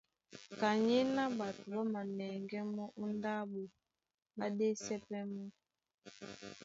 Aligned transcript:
Kanyéná 0.59 1.23
ɓato 1.37 1.61
ɓá 1.73 1.81
manɛŋgɛ́ 1.93 2.61
mɔ́ 2.75 2.87
ó 3.01 3.05
ndáɓo, 3.17 3.61
ɓá 4.37 4.45
ɗésɛ 4.57 4.95
pɛ́ 5.07 5.21
mɔ́. 5.33 5.47